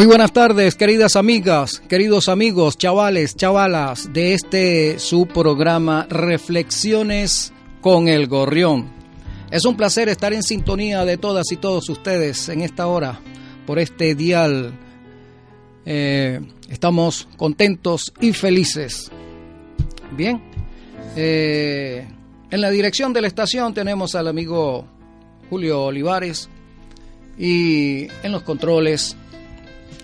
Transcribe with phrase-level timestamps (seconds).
[0.00, 8.08] Muy buenas tardes, queridas amigas, queridos amigos, chavales, chavalas de este su programa Reflexiones con
[8.08, 8.90] el Gorrión.
[9.50, 13.20] Es un placer estar en sintonía de todas y todos ustedes en esta hora
[13.66, 14.72] por este dial.
[15.84, 16.40] Eh,
[16.70, 19.10] estamos contentos y felices.
[20.16, 20.40] Bien,
[21.14, 22.08] eh,
[22.50, 24.86] en la dirección de la estación tenemos al amigo
[25.50, 26.48] Julio Olivares
[27.38, 29.14] y en los controles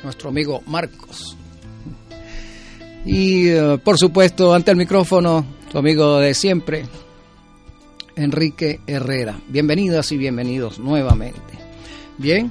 [0.03, 1.37] nuestro amigo Marcos.
[3.05, 6.87] Y eh, por supuesto, ante el micrófono, tu amigo de siempre,
[8.17, 9.39] Enrique Herrera.
[9.49, 11.41] Bienvenidas y bienvenidos nuevamente.
[12.19, 12.51] Bien,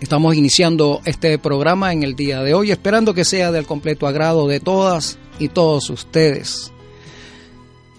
[0.00, 4.48] estamos iniciando este programa en el día de hoy, esperando que sea del completo agrado
[4.48, 6.72] de todas y todos ustedes.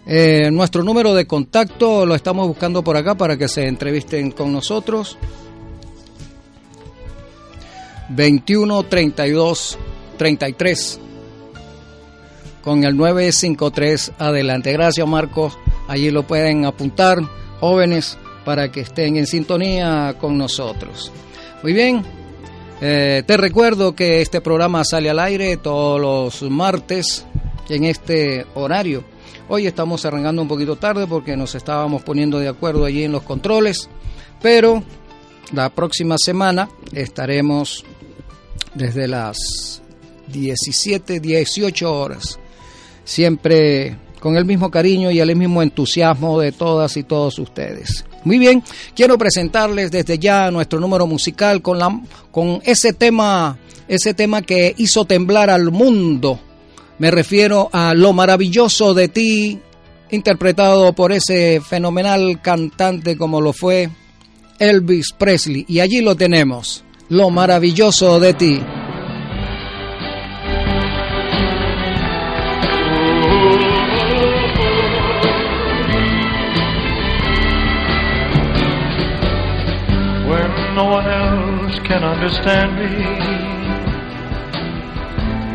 [0.08, 4.52] Eh, nuestro número de contacto lo estamos buscando por acá para que se entrevisten con
[4.52, 5.18] nosotros.
[8.10, 9.78] 21 32
[10.18, 11.00] 33
[12.66, 14.74] con el 953 adelante.
[14.74, 17.20] Gracias Marcos, allí lo pueden apuntar
[17.60, 21.12] jóvenes para que estén en sintonía con nosotros.
[21.62, 22.04] Muy bien,
[22.82, 27.26] eh, te recuerdo que este programa sale al aire todos los martes
[27.70, 29.04] en este horario.
[29.48, 33.22] Hoy estamos arrancando un poquito tarde porque nos estábamos poniendo de acuerdo allí en los
[33.22, 33.90] controles,
[34.42, 34.84] pero
[35.54, 37.86] la próxima semana estaremos
[38.76, 39.82] desde las
[40.28, 42.40] 17, 18 horas,
[43.04, 48.06] siempre con el mismo cariño y el mismo entusiasmo de todas y todos ustedes.
[48.24, 48.64] Muy bien,
[48.96, 52.02] quiero presentarles desde ya nuestro número musical con, la,
[52.32, 56.40] con ese tema, ese tema que hizo temblar al mundo.
[56.98, 59.60] Me refiero a Lo maravilloso de ti,
[60.10, 63.90] interpretado por ese fenomenal cantante como lo fue
[64.58, 65.66] Elvis Presley.
[65.68, 68.64] Y allí lo tenemos lo maravilloso de ti.
[80.28, 82.90] When no one else can understand me,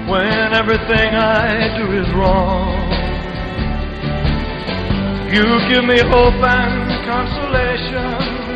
[0.09, 2.91] when everything I do is wrong,
[5.33, 8.50] you give me hope and consolation.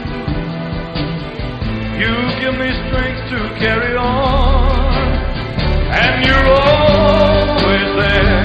[1.97, 2.11] You
[2.41, 5.15] give me strength to carry on,
[5.93, 8.44] and you're always there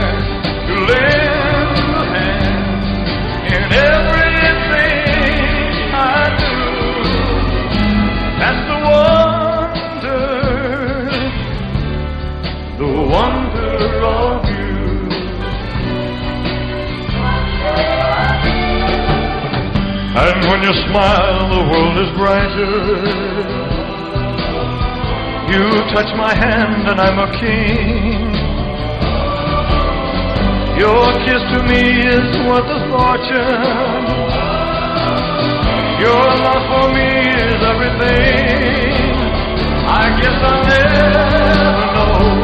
[20.59, 22.75] when you smile, the world is brighter.
[25.51, 25.63] You
[25.95, 28.27] touch my hand and I'm a king.
[30.83, 34.03] Your kiss to me is worth a fortune.
[36.03, 37.07] Your love for me
[37.39, 39.15] is everything.
[39.87, 42.38] I guess I'll never know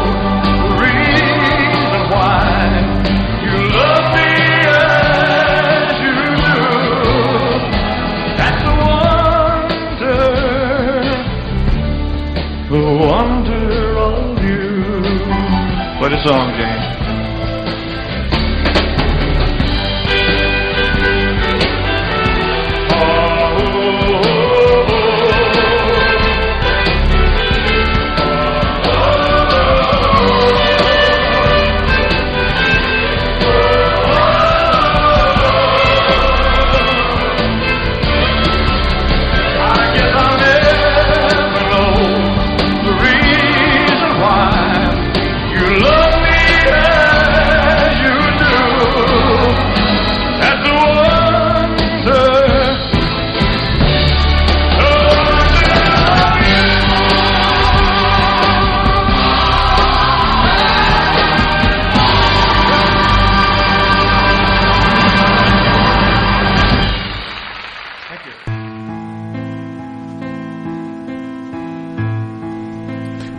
[16.25, 16.74] سانگ جو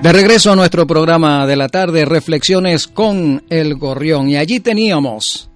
[0.06, 4.28] De regreso a nuestro programa de la tarde, Reflexiones con el Gorrión.
[4.28, 5.50] Y allí teníamos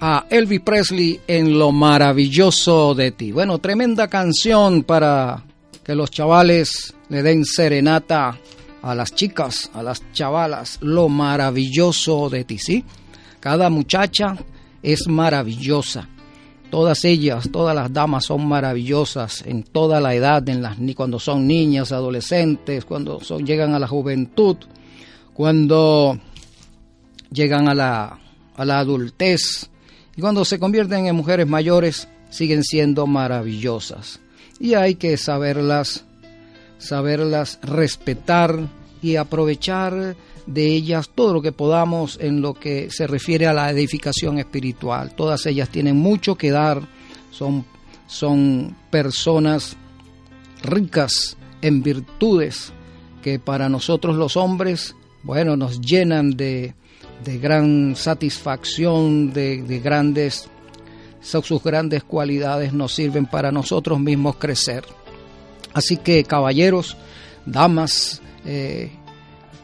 [0.00, 3.30] a Elvis Presley en Lo maravilloso de ti.
[3.30, 5.44] Bueno, tremenda canción para
[5.84, 8.38] que los chavales le den serenata
[8.80, 10.78] a las chicas, a las chavalas.
[10.80, 12.82] Lo maravilloso de ti, ¿sí?
[13.38, 14.34] Cada muchacha
[14.82, 16.08] es maravillosa.
[16.72, 21.46] Todas ellas, todas las damas son maravillosas en toda la edad, en las, cuando son
[21.46, 24.56] niñas, adolescentes, cuando llegan a la juventud,
[25.34, 26.18] cuando
[27.30, 28.18] llegan a la,
[28.56, 29.68] a la adultez
[30.16, 34.20] y cuando se convierten en mujeres mayores siguen siendo maravillosas.
[34.58, 36.06] Y hay que saberlas,
[36.78, 38.58] saberlas respetar
[39.02, 40.16] y aprovechar
[40.46, 45.14] de ellas todo lo que podamos en lo que se refiere a la edificación espiritual.
[45.14, 46.82] Todas ellas tienen mucho que dar,
[47.30, 47.64] son,
[48.06, 49.76] son personas
[50.62, 52.72] ricas en virtudes
[53.22, 56.74] que para nosotros los hombres, bueno, nos llenan de,
[57.24, 60.48] de gran satisfacción, de, de grandes,
[61.20, 64.84] sus grandes cualidades nos sirven para nosotros mismos crecer.
[65.72, 66.96] Así que caballeros,
[67.46, 68.90] damas, eh,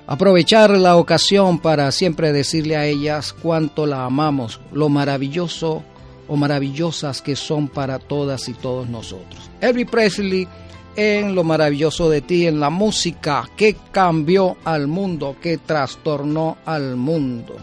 [0.09, 5.85] aprovechar la ocasión para siempre decirle a ellas cuánto la amamos, lo maravilloso
[6.27, 9.51] o maravillosas que son para todas y todos nosotros.
[9.61, 10.49] Elvis Presley
[10.97, 16.97] en lo maravilloso de ti, en la música que cambió al mundo, que trastornó al
[16.97, 17.57] mundo.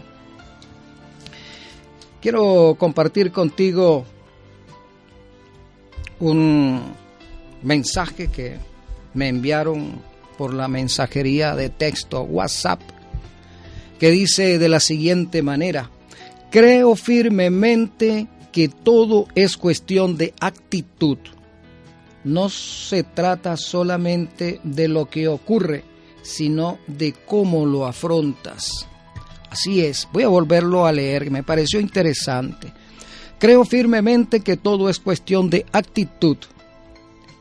[2.20, 4.04] Quiero compartir contigo
[6.20, 6.80] un
[7.62, 8.56] mensaje que
[9.14, 10.00] me enviaron
[10.36, 12.80] por la mensajería de texto WhatsApp,
[13.98, 15.90] que dice de la siguiente manera,
[16.50, 21.18] creo firmemente que todo es cuestión de actitud.
[22.24, 25.84] No se trata solamente de lo que ocurre,
[26.22, 28.86] sino de cómo lo afrontas.
[29.50, 32.72] Así es, voy a volverlo a leer, me pareció interesante.
[33.38, 36.38] Creo firmemente que todo es cuestión de actitud.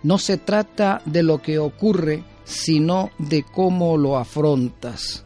[0.04, 5.26] No se trata de lo que ocurre, sino de cómo lo afrontas.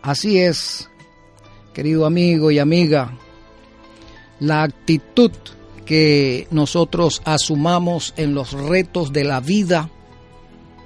[0.00, 0.88] Así es,
[1.74, 3.12] querido amigo y amiga,
[4.40, 5.32] la actitud
[5.84, 9.90] que nosotros asumamos en los retos de la vida,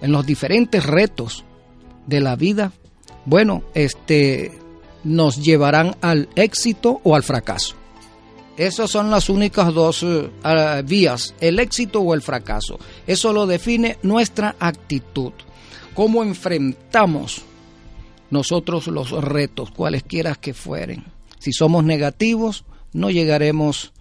[0.00, 1.44] en los diferentes retos
[2.06, 2.72] de la vida,
[3.24, 4.58] bueno, este
[5.04, 7.76] nos llevarán al éxito o al fracaso.
[8.56, 10.30] Esas son las únicas dos uh,
[10.84, 12.78] vías, el éxito o el fracaso.
[13.06, 15.32] Eso lo define nuestra actitud
[15.96, 17.42] cómo enfrentamos
[18.30, 21.04] nosotros los retos, cualesquiera que fueren.
[21.38, 23.92] Si somos negativos, no llegaremos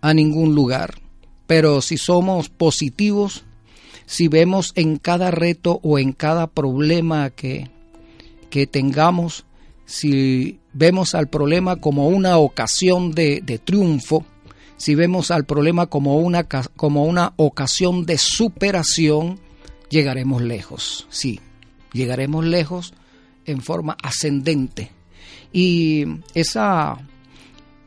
[0.00, 1.00] a ningún lugar.
[1.48, 3.42] Pero si somos positivos,
[4.06, 7.70] si vemos en cada reto o en cada problema que,
[8.48, 9.44] que tengamos,
[9.84, 14.24] si vemos al problema como una ocasión de, de triunfo,
[14.76, 19.40] si vemos al problema como una, como una ocasión de superación,
[19.92, 21.38] llegaremos lejos, sí,
[21.92, 22.94] llegaremos lejos
[23.44, 24.90] en forma ascendente.
[25.52, 26.96] Y esa,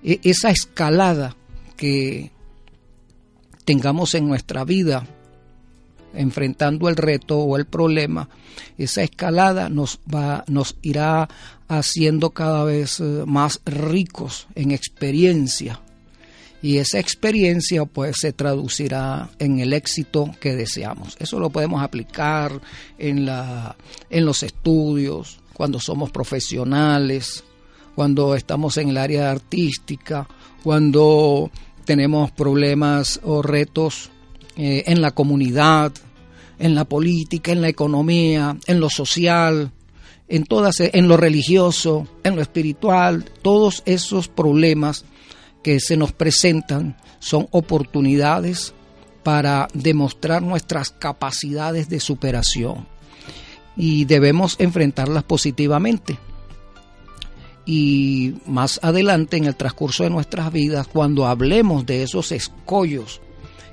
[0.04, 1.36] e, esa escalada
[1.76, 2.32] que
[3.66, 5.08] tengamos en nuestra vida,
[6.14, 8.30] enfrentando el reto o el problema,
[8.78, 11.28] esa escalada nos va, nos irá
[11.68, 15.82] haciendo cada vez eh, más ricos en experiencia,
[16.66, 21.16] y esa experiencia pues se traducirá en el éxito que deseamos.
[21.20, 22.60] Eso lo podemos aplicar
[22.98, 23.76] en, la,
[24.10, 27.44] en los estudios, cuando somos profesionales,
[27.94, 30.28] cuando estamos en el área artística,
[30.64, 31.52] cuando
[31.86, 34.10] tenemos problemas o retos
[34.58, 35.94] eh, en la comunidad,
[36.58, 39.72] en la política, en la economía, en lo social,
[40.28, 45.06] en todas, en lo religioso, en lo espiritual, todos esos problemas
[45.66, 48.76] que se nos presentan son oportunidades
[49.24, 52.86] para demostrar nuestras capacidades de superación
[53.76, 56.20] y debemos enfrentarlas positivamente.
[57.66, 63.20] Y más adelante en el transcurso de nuestras vidas, cuando hablemos de esos escollos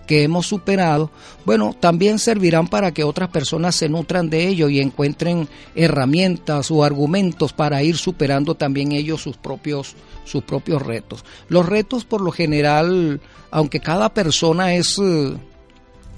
[0.06, 1.10] que hemos superado,
[1.44, 6.84] bueno, también servirán para que otras personas se nutran de ello y encuentren herramientas o
[6.84, 9.94] argumentos para ir superando también ellos sus propios,
[10.24, 11.24] sus propios retos.
[11.48, 15.34] Los retos por lo general, aunque cada persona es, eh,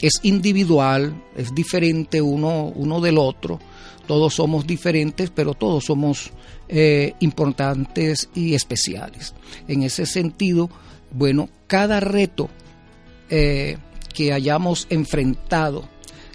[0.00, 3.60] es individual, es diferente uno, uno del otro,
[4.06, 6.30] todos somos diferentes, pero todos somos
[6.68, 9.34] eh, importantes y especiales.
[9.68, 10.70] En ese sentido,
[11.10, 12.50] bueno, cada reto
[13.30, 13.78] eh,
[14.12, 15.88] que hayamos enfrentado,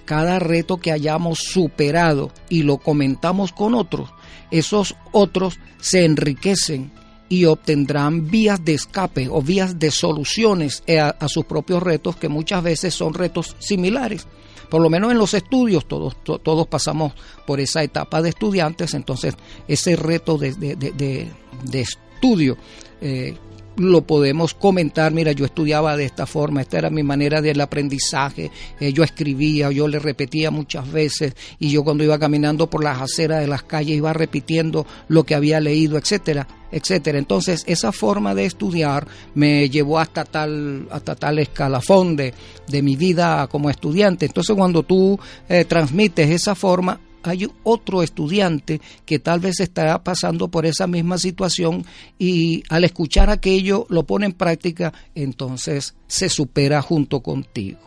[0.05, 4.09] cada reto que hayamos superado y lo comentamos con otros,
[4.51, 6.91] esos otros se enriquecen
[7.29, 12.63] y obtendrán vías de escape o vías de soluciones a, sus propios retos que muchas
[12.63, 14.27] veces son retos similares.
[14.69, 17.13] Por lo menos en los estudios todos, todos pasamos
[17.45, 19.35] por esa etapa de estudiantes, entonces
[19.67, 21.29] ese reto de,
[21.73, 22.57] estudio
[23.01, 23.35] eh,
[23.79, 28.51] lo podemos comentar, mira, yo estudiaba de esta forma, esta era mi manera del aprendizaje,
[28.79, 33.01] eh, yo escribía, yo le repetía muchas veces y yo cuando iba caminando por las
[33.01, 37.17] aceras de las calles iba repitiendo lo que había leído, etcétera, etcétera.
[37.17, 42.33] Entonces, esa forma de estudiar me llevó hasta tal hasta tal escalafón de,
[42.67, 44.25] de mi vida como estudiante.
[44.25, 50.47] Entonces, cuando tú eh, transmites esa forma, hay otro estudiante que tal vez estará pasando
[50.47, 51.85] por esa misma situación
[52.17, 57.79] y al escuchar aquello lo pone en práctica, entonces se supera junto contigo.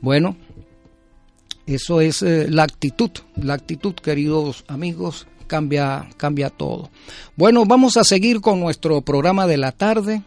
[0.00, 0.36] Bueno,
[1.66, 6.90] eso es eh, la actitud, la actitud, queridos amigos, cambia, cambia todo.
[7.36, 10.22] Bueno, vamos a seguir con nuestro programa de la tarde,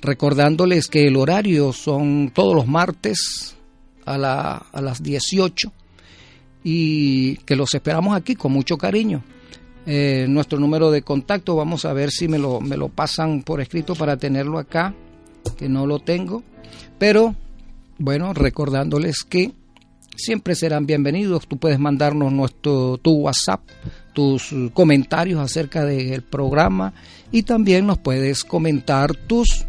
[0.00, 3.56] recordándoles que el horario son todos los martes
[4.04, 5.72] a, la, a las 18
[6.62, 9.22] y que los esperamos aquí con mucho cariño.
[9.86, 13.60] Eh, nuestro número de contacto, vamos a ver si me lo, me lo pasan por
[13.60, 14.94] escrito para tenerlo acá,
[15.56, 16.42] que no lo tengo.
[16.98, 17.34] Pero
[17.98, 19.52] bueno, recordándoles que
[20.16, 21.46] siempre serán bienvenidos.
[21.46, 23.62] Tú puedes mandarnos nuestro, tu WhatsApp,
[24.12, 26.92] tus comentarios acerca del programa
[27.32, 29.66] y también nos puedes comentar tus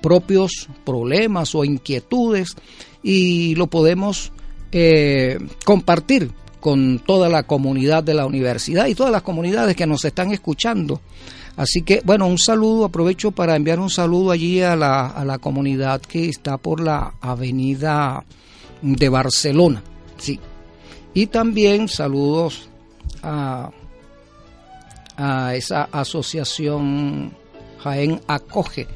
[0.00, 2.56] propios problemas o inquietudes
[3.02, 4.32] y lo podemos
[5.64, 10.30] compartir con toda la comunidad de la universidad y todas las comunidades que nos están
[10.32, 11.00] escuchando.
[11.56, 15.38] Así que, bueno, un saludo, aprovecho para enviar un saludo allí a la, a la
[15.38, 18.24] comunidad que está por la avenida
[18.82, 19.82] de Barcelona,
[20.16, 20.38] sí.
[21.12, 22.68] Y también saludos
[23.22, 23.70] a,
[25.16, 27.32] a esa asociación
[27.82, 28.86] Jaén Acoge.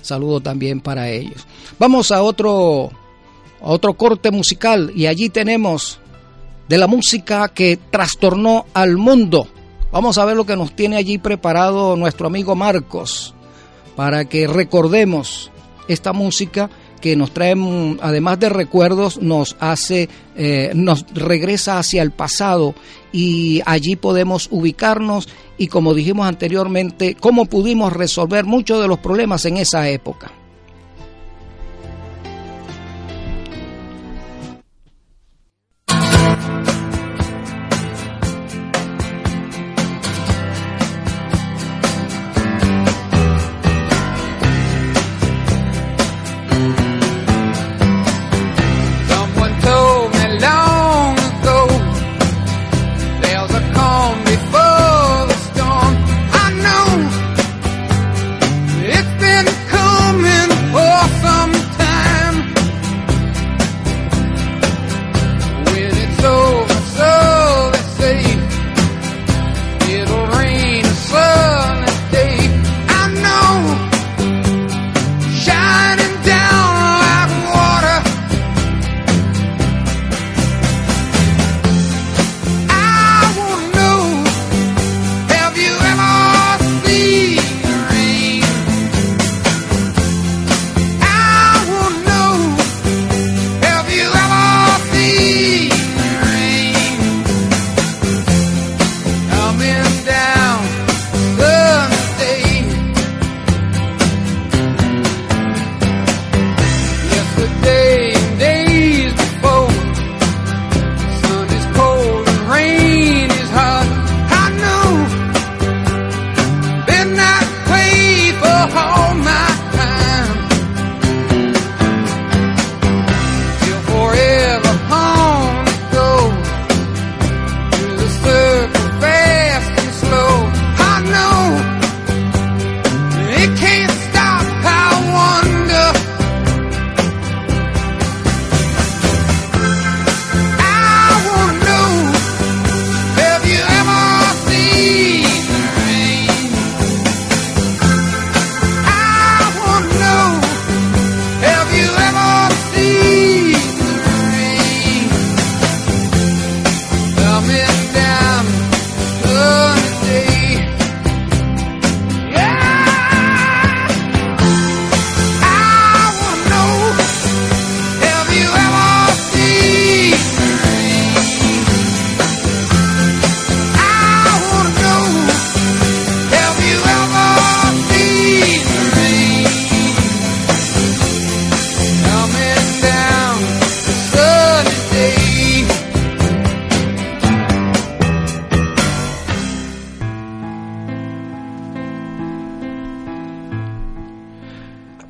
[0.00, 1.46] Saludo también para ellos.
[1.78, 2.90] Vamos a otro
[3.60, 6.00] otro corte musical y allí tenemos
[6.68, 9.48] de la música que trastornó al mundo.
[9.90, 13.34] Vamos a ver lo que nos tiene allí preparado nuestro amigo Marcos
[13.96, 15.50] para que recordemos
[15.88, 17.54] esta música que nos trae,
[18.00, 22.74] además de recuerdos, nos hace, eh, nos regresa hacia el pasado
[23.12, 29.44] y allí podemos ubicarnos y como dijimos anteriormente, cómo pudimos resolver muchos de los problemas
[29.46, 30.32] en esa época.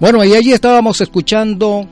[0.00, 1.84] Bueno, y allí estábamos escuchando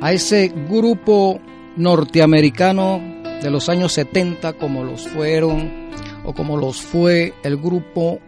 [0.00, 1.38] a ese grupo
[1.76, 3.00] norteamericano
[3.40, 5.90] de los años 70 como los fueron
[6.24, 8.18] o como los fue el grupo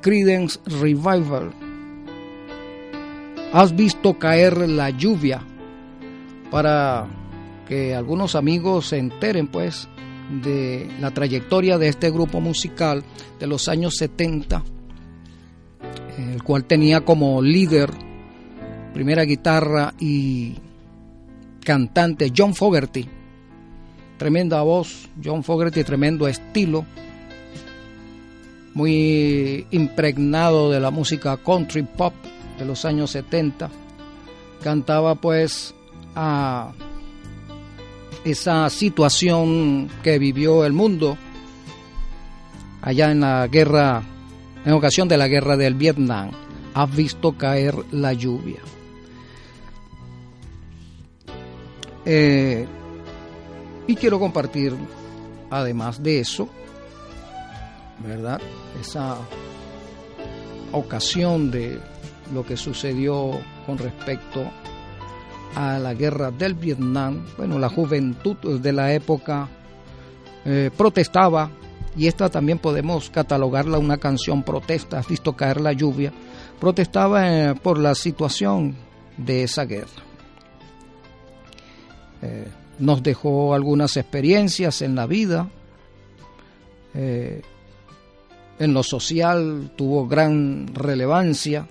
[0.00, 1.52] Credence Revival.
[3.52, 5.42] Has visto caer la lluvia
[6.50, 7.06] para
[7.68, 9.88] que algunos amigos se enteren pues
[10.42, 13.04] de la trayectoria de este grupo musical
[13.38, 14.75] de los años 70, el
[16.46, 17.90] cual tenía como líder,
[18.94, 20.54] primera guitarra y
[21.64, 23.04] cantante John Fogerty.
[24.16, 26.86] Tremenda voz, John Fogerty, tremendo estilo,
[28.74, 32.14] muy impregnado de la música country pop
[32.58, 33.68] de los años 70.
[34.62, 35.74] Cantaba pues
[36.14, 36.72] a
[38.24, 41.18] esa situación que vivió el mundo
[42.82, 44.02] allá en la guerra,
[44.66, 46.32] en ocasión de la guerra del Vietnam.
[46.74, 48.58] Has visto caer la lluvia.
[52.04, 52.66] Eh,
[53.86, 54.74] y quiero compartir,
[55.50, 56.48] además de eso,
[58.04, 58.40] ¿verdad?
[58.80, 59.16] Esa
[60.72, 61.80] ocasión de
[62.34, 64.50] lo que sucedió con respecto
[65.54, 67.24] a la guerra del Vietnam.
[67.36, 69.48] Bueno, la juventud de la época
[70.44, 71.50] eh, protestaba
[71.96, 76.12] y esta también podemos catalogarla una canción protesta, has visto caer la lluvia,
[76.60, 78.76] protestaba eh, por la situación
[79.16, 80.02] de esa guerra.
[82.22, 82.48] Eh,
[82.78, 85.48] nos dejó algunas experiencias en la vida,
[86.94, 91.66] en lo social tuvo gran relevancia,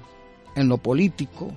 [0.55, 1.51] en lo político,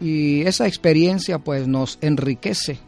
[0.00, 2.78] y esa experiencia pues nos enriquece,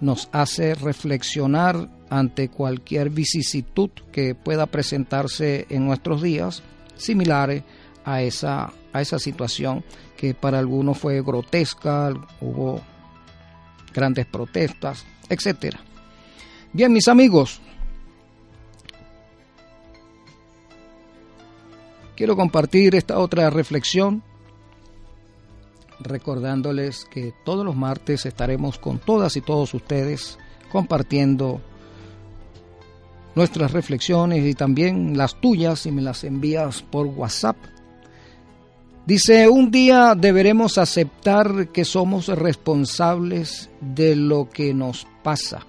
[0.00, 6.62] nos hace reflexionar ante cualquier vicisitud que pueda presentarse en nuestros días,
[6.94, 7.64] similares
[8.04, 9.84] a esa, a esa situación
[10.16, 12.80] que para algunos fue grotesca, hubo
[13.92, 15.74] grandes protestas, etc.
[16.72, 17.60] Bien, mis amigos,
[22.14, 24.22] quiero compartir esta otra reflexión
[25.98, 30.38] recordándoles que todos los martes estaremos con todas y todos ustedes
[30.70, 31.60] compartiendo
[33.34, 37.56] nuestras reflexiones y también las tuyas si me las envías por WhatsApp.
[39.06, 45.66] Dice, un día deberemos aceptar que somos responsables de lo que nos pasa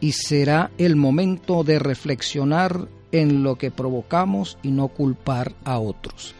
[0.00, 6.34] y será el momento de reflexionar en lo que provocamos y no culpar a otros.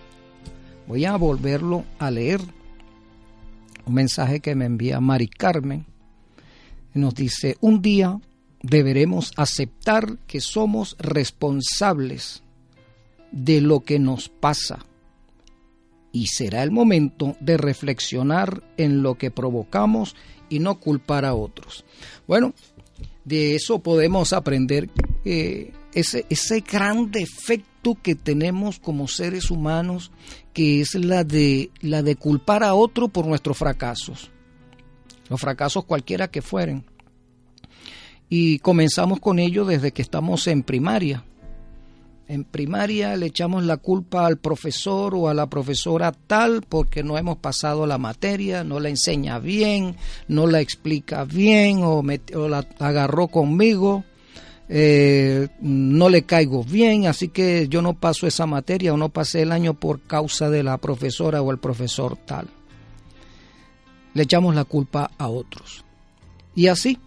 [0.86, 2.40] Voy a volverlo a leer
[3.86, 5.86] un mensaje que me envía Mari Carmen.
[6.92, 8.20] Nos dice, un día
[8.62, 12.42] deberemos aceptar que somos responsables
[13.32, 14.84] de lo que nos pasa
[16.12, 20.16] y será el momento de reflexionar en lo que provocamos
[20.48, 21.84] y no culpar a otros.
[22.26, 22.54] Bueno,
[23.24, 24.88] de eso podemos aprender
[25.24, 30.10] eh, ese, ese gran defecto que tenemos como seres humanos
[30.52, 34.30] que es la de, la de culpar a otro por nuestros fracasos,
[35.28, 36.84] los fracasos cualquiera que fueren.
[38.28, 41.24] Y comenzamos con ello desde que estamos en primaria.
[42.28, 47.16] En primaria le echamos la culpa al profesor o a la profesora tal porque no
[47.18, 49.94] hemos pasado la materia, no la enseña bien,
[50.26, 52.02] no la explica bien o,
[52.34, 54.04] o la agarró conmigo
[54.68, 59.42] eh, no le caigo bien, así que yo no paso esa materia o no pasé
[59.42, 62.48] el año por causa de la profesora o el profesor tal.
[64.14, 65.84] Le echamos la culpa a otros.
[66.54, 66.98] Y así,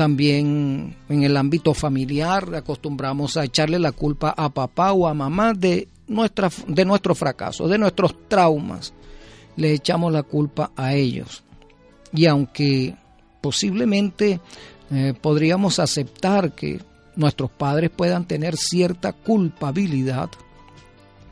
[0.00, 5.52] también en el ámbito familiar acostumbramos a echarle la culpa a papá o a mamá
[5.52, 8.94] de, de nuestro fracaso, de nuestros traumas.
[9.56, 11.44] Le echamos la culpa a ellos.
[12.14, 12.96] Y aunque
[13.42, 14.40] posiblemente
[14.90, 16.80] eh, podríamos aceptar que
[17.14, 20.30] nuestros padres puedan tener cierta culpabilidad,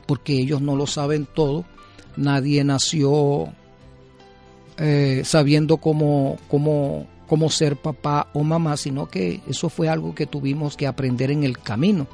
[0.05, 1.65] porque ellos no lo saben todo,
[2.17, 3.51] nadie nació
[4.77, 10.25] eh, sabiendo cómo, cómo, cómo ser papá o mamá, sino que eso fue algo que
[10.25, 12.07] tuvimos que aprender en el camino.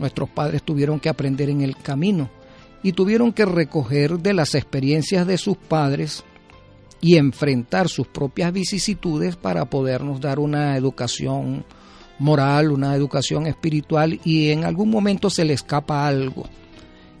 [0.00, 2.28] Nuestros padres tuvieron que aprender en el camino
[2.82, 6.24] y tuvieron que recoger de las experiencias de sus padres
[7.00, 11.64] y enfrentar sus propias vicisitudes para podernos dar una educación
[12.18, 16.44] moral, una educación espiritual y en algún momento se le escapa algo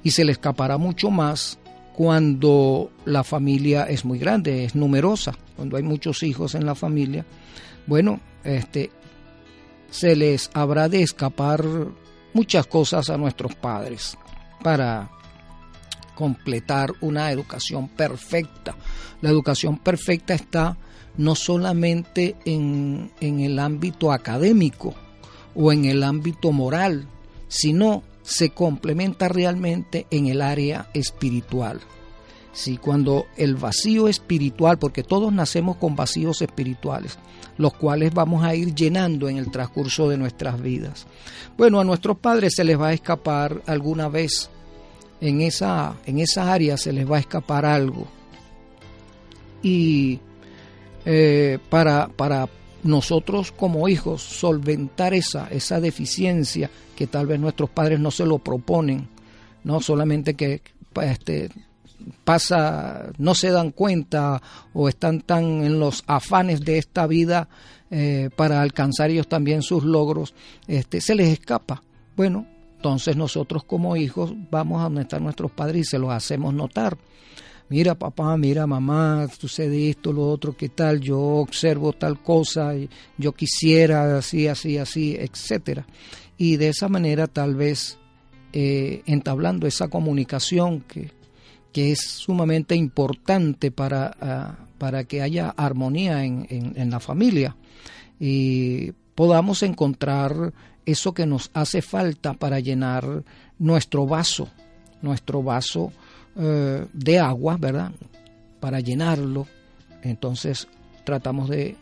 [0.02, 1.59] y se le escapará mucho más
[2.00, 7.26] cuando la familia es muy grande, es numerosa, cuando hay muchos hijos en la familia.
[7.86, 8.90] Bueno, este
[9.90, 11.62] se les habrá de escapar
[12.32, 14.16] muchas cosas a nuestros padres
[14.62, 15.10] para
[16.14, 18.74] completar una educación perfecta.
[19.20, 20.78] La educación perfecta está
[21.18, 24.94] no solamente en, en el ámbito académico
[25.54, 27.06] o en el ámbito moral,
[27.48, 31.80] sino se complementa realmente en el área espiritual.
[32.52, 37.18] Si cuando el vacío espiritual, porque todos nacemos con vacíos espirituales,
[37.56, 41.06] los cuales vamos a ir llenando en el transcurso de nuestras vidas.
[41.56, 44.50] Bueno, a nuestros padres se les va a escapar alguna vez,
[45.20, 48.08] en esa, en área se les va a escapar algo.
[49.62, 50.18] Y
[51.04, 52.48] eh, para, para
[52.82, 58.38] nosotros como hijos solventar esa, esa deficiencia que tal vez nuestros padres no se lo
[58.38, 59.08] proponen,
[59.64, 60.62] no solamente que
[61.02, 61.50] este,
[62.24, 67.48] pasa, no se dan cuenta o están tan en los afanes de esta vida
[67.90, 70.34] eh, para alcanzar ellos también sus logros,
[70.66, 71.82] este, se les escapa.
[72.16, 76.54] Bueno, entonces nosotros como hijos vamos a donde están nuestros padres y se los hacemos
[76.54, 76.96] notar.
[77.70, 82.72] Mira papá, mira mamá, sucede esto, lo otro, qué tal, yo observo tal cosa,
[83.16, 85.86] yo quisiera así, así, así, etcétera.
[86.36, 87.96] Y de esa manera tal vez
[88.52, 91.12] eh, entablando esa comunicación que,
[91.72, 97.54] que es sumamente importante para, ah, para que haya armonía en, en, la familia
[98.18, 100.52] y podamos encontrar
[100.84, 103.22] eso que nos hace falta para llenar
[103.60, 104.48] nuestro vaso,
[105.02, 105.92] nuestro vaso
[106.42, 107.92] eh, de agua, ¿verdad?
[108.60, 109.46] Para llenarlo,
[110.02, 110.66] entonces
[111.04, 111.76] tratamos de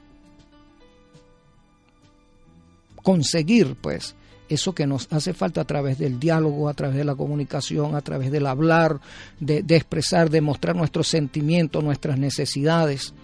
[3.02, 4.16] conseguir, pues,
[4.48, 8.00] eso que nos hace falta a través del diálogo, a través de la comunicación, a
[8.00, 9.00] través del hablar,
[9.38, 13.14] de, expresar, de mostrar nuestros sentimientos, nuestras necesidades.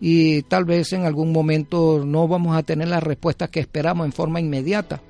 [0.00, 4.12] Y tal vez en algún momento no vamos a tener las respuestas que esperamos en
[4.12, 5.02] forma inmediata,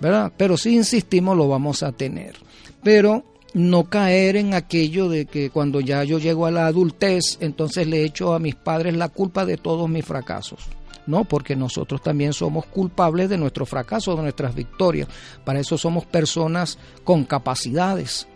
[0.00, 0.32] ¿verdad?
[0.36, 2.36] Pero si insistimos lo vamos a tener.
[2.82, 7.86] Pero no caer en aquello de que cuando ya yo llego a la adultez, entonces
[7.86, 10.60] le echo a mis padres la culpa de todos mis fracasos.
[11.06, 15.06] No, porque nosotros también somos culpables de nuestro fracaso, de nuestras victorias.
[15.44, 18.26] Para eso somos personas con capacidades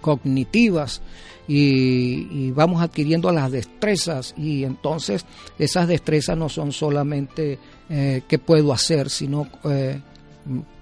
[0.00, 1.02] cognitivas
[1.46, 5.24] y, vamos adquiriendo las destrezas y entonces
[5.58, 10.00] esas destrezas no son solamente eh, qué puedo hacer, sino eh,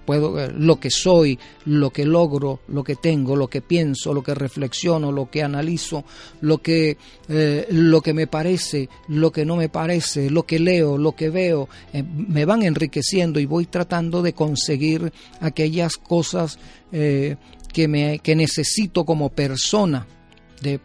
[0.07, 4.23] puedo eh, lo que soy, lo que logro, lo que tengo, lo que pienso, lo
[4.23, 6.05] que reflexiono, lo que analizo,
[6.39, 10.97] lo que eh, lo que me parece, lo que no me parece, lo que leo,
[10.97, 16.57] lo que veo, eh, me van enriqueciendo y voy tratando de conseguir aquellas cosas
[16.89, 20.07] que me que necesito como persona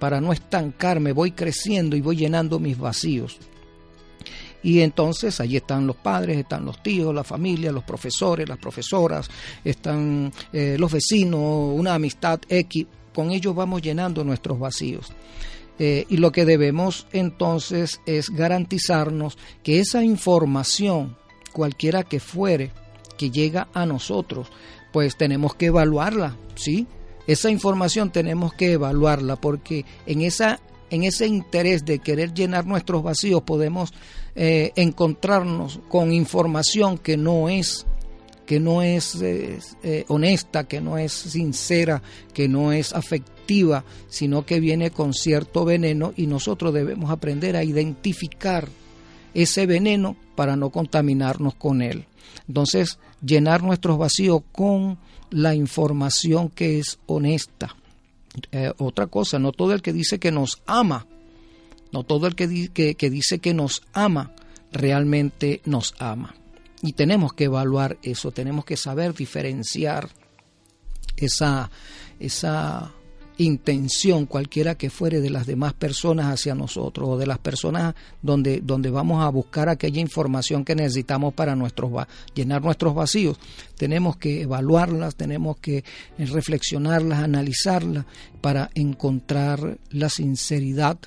[0.01, 3.39] para no estancarme, voy creciendo y voy llenando mis vacíos.
[4.62, 9.29] Y entonces allí están los padres, están los tíos, la familia, los profesores, las profesoras,
[9.64, 11.40] están eh, los vecinos,
[11.75, 12.87] una amistad X.
[13.14, 15.12] Con ellos vamos llenando nuestros vacíos.
[15.79, 21.16] Eh, y lo que debemos entonces es garantizarnos que esa información,
[21.53, 22.70] cualquiera que fuere,
[23.16, 24.48] que llega a nosotros,
[24.92, 26.87] pues tenemos que evaluarla, ¿sí?
[27.27, 30.61] Esa información tenemos que evaluarla porque en esa
[30.93, 33.95] en ese interés de querer llenar nuestros vacíos podemos
[34.35, 37.87] eh, encontrarnos con información que no es
[38.45, 42.03] que no es eh, honesta, que no es sincera,
[42.35, 47.65] que no es afectiva, sino que viene con cierto veneno y nosotros debemos aprender a
[47.65, 48.69] identificar
[49.33, 52.05] ese veneno para no contaminarnos con él.
[52.47, 54.99] Entonces, llenar nuestros vacíos con
[55.31, 57.77] la información que es honesta,
[58.51, 61.07] eh, otra cosa, no todo el que dice que nos ama,
[61.92, 64.33] no todo el que, dice que nos ama,
[64.73, 66.35] realmente nos ama.
[66.83, 70.09] Y tenemos que evaluar eso, tenemos que saber diferenciar
[71.16, 71.71] esa,
[72.18, 72.92] esa
[73.43, 78.61] intención cualquiera que fuere de las demás personas hacia nosotros o de las personas donde,
[78.61, 81.91] donde vamos a buscar aquella información que necesitamos para nuestros,
[82.35, 83.39] llenar nuestros vacíos.
[83.77, 85.85] Tenemos que evaluarlas, tenemos que
[86.19, 88.07] reflexionarlas, analizarlas
[88.41, 90.99] para encontrar la sinceridad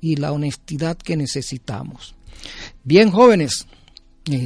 [0.00, 2.14] y la honestidad que necesitamos.
[2.84, 3.66] Bien, jóvenes,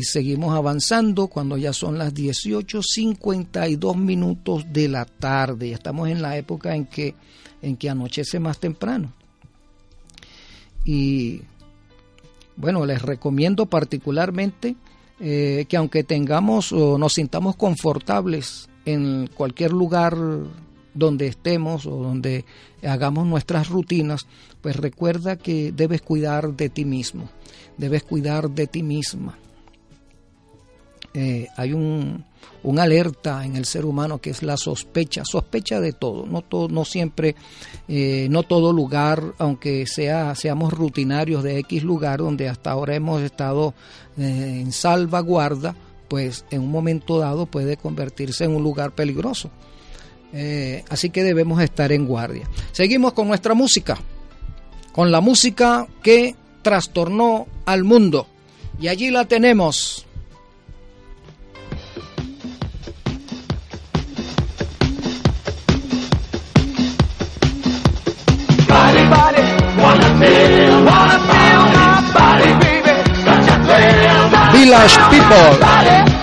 [0.03, 5.73] seguimos avanzando cuando ya son las 18.52 minutos de la tarde.
[5.73, 7.15] Estamos en la época en que,
[7.62, 9.12] en que anochece más temprano.
[10.85, 11.43] Y
[12.57, 14.77] bueno, les recomiendo particularmente
[15.21, 20.17] eh, que aunque tengamos o nos sintamos confortables en cualquier lugar
[20.95, 22.47] donde estemos o donde
[22.83, 24.27] hagamos nuestras rutinas,
[24.62, 27.29] pues recuerda que debes cuidar de ti mismo,
[27.77, 29.37] debes cuidar de ti misma
[31.18, 32.24] eh, hay un,
[32.62, 36.68] un alerta en el ser humano que es la sospecha, sospecha de todo, no todo,
[36.68, 37.35] no siempre,
[37.88, 43.22] eh, no todo lugar, aunque sea seamos rutinarios de X lugar donde hasta ahora hemos
[43.22, 43.72] estado
[44.18, 45.74] eh, en salvaguarda,
[46.07, 49.50] pues en un momento dado puede convertirse en un lugar peligroso.
[50.90, 52.46] Así que debemos estar en guardia.
[52.72, 53.96] Seguimos con nuestra música,
[54.92, 58.26] con la música que trastornó al mundo.
[58.79, 60.06] Y allí la tenemos.
[74.52, 76.15] Village people.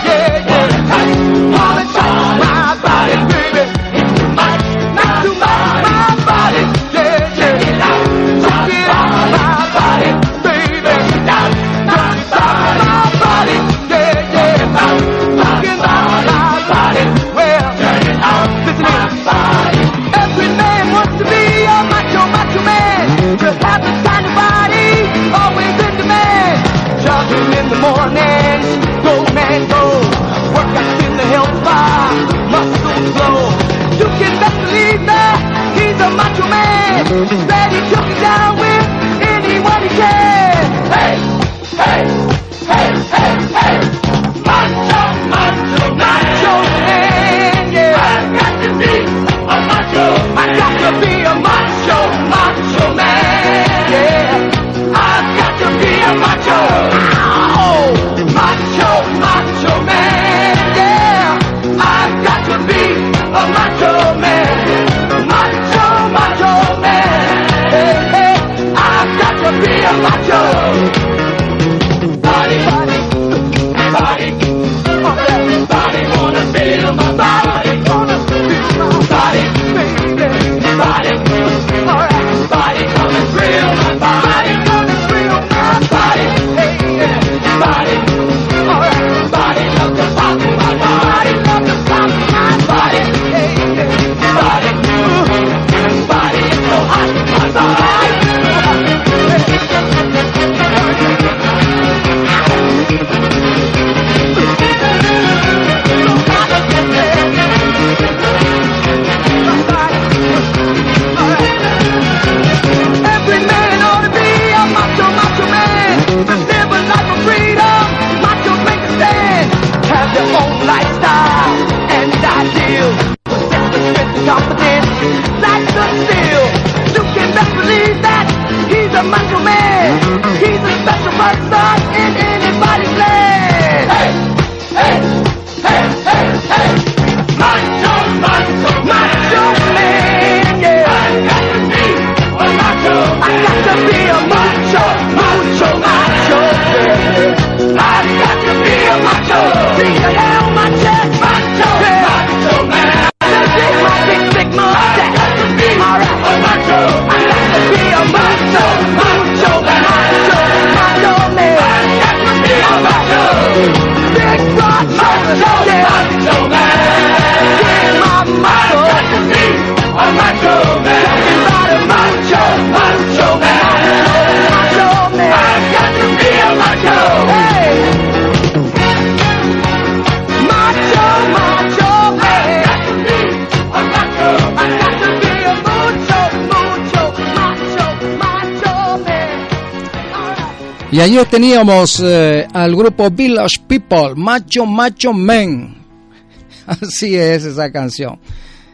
[190.93, 195.75] Y allí teníamos eh, al grupo Village People, Macho Macho Men.
[196.67, 198.19] Así es esa canción.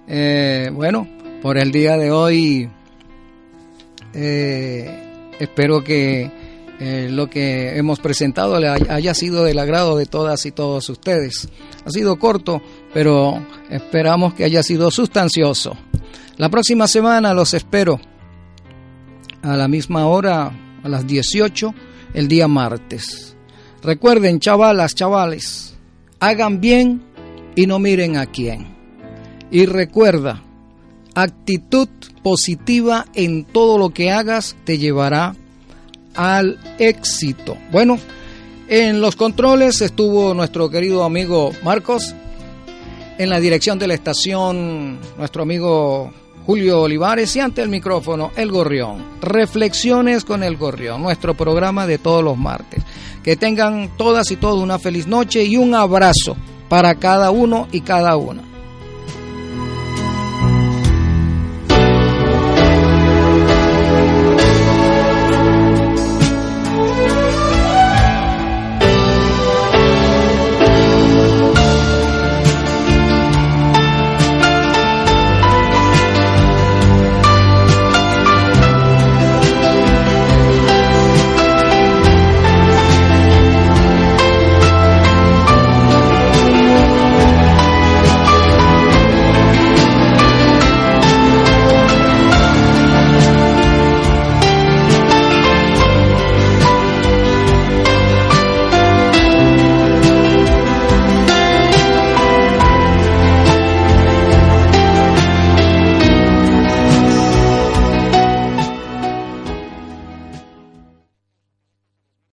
[0.06, 1.08] Eh, bueno,
[1.42, 2.70] por el día de hoy
[4.14, 6.30] eh, espero que
[7.10, 8.58] lo que hemos presentado
[8.90, 11.48] haya sido del agrado de todas y todos ustedes.
[11.86, 12.62] Ha sido corto,
[12.94, 15.78] pero esperamos que haya sido sustancioso.
[16.36, 17.98] La próxima semana los espero
[19.42, 20.52] a la misma hora,
[20.84, 21.74] a las 18,
[22.14, 23.36] el día martes.
[23.82, 25.76] Recuerden, chavalas, chavales,
[26.20, 27.02] hagan bien
[27.56, 28.68] y no miren a quién.
[29.52, 30.42] Y recuerda,
[31.16, 31.90] actitud
[32.22, 35.36] positiva en todo lo que hagas te llevará
[36.16, 37.58] al éxito.
[37.72, 37.98] Bueno,
[38.68, 42.14] en los controles estuvo nuestro querido amigo Marcos,
[43.18, 46.14] en la dirección de la estación nuestro amigo
[46.46, 49.04] Julio Olivares y ante el micrófono El Gorrión.
[49.22, 52.84] Reflexiones con El Gorrión, nuestro programa de todos los martes.
[53.24, 56.36] Que tengan todas y todos una feliz noche y un abrazo
[56.70, 58.49] para cada uno y cada una.